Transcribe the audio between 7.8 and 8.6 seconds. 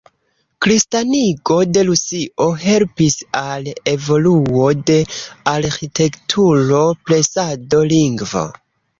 lingvo.